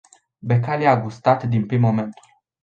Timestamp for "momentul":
1.79-2.33